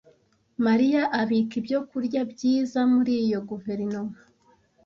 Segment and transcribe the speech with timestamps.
[0.65, 4.17] Mariya abika ibyokurya byiza muri iyo guverinoma.